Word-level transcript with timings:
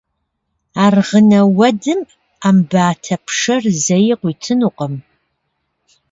Аргъынэ 0.83 1.39
уэдым 1.57 1.99
Ӏэмбатэ 2.41 3.15
пшэр 3.25 3.63
зэи 3.83 4.13
къуитынукъым. 4.19 4.93